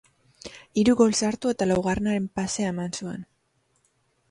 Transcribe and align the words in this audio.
Hiru 0.83 0.95
gol 1.01 1.13
sartu, 1.27 1.51
eta 1.57 1.69
laugarrenaren 1.73 2.27
pasea 2.41 2.73
eman 2.77 2.99
zuen. 3.03 3.25